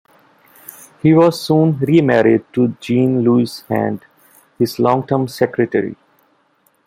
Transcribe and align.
He 1.03 1.13
was 1.13 1.39
soon 1.39 1.77
remarried 1.77 2.45
to 2.53 2.69
Jean-Louise 2.79 3.61
Hand, 3.69 4.03
his 4.57 4.79
long-time 4.79 5.27
secretary. 5.27 5.95